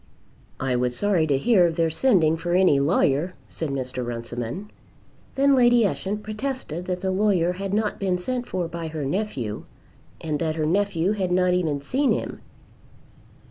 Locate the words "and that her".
10.19-10.65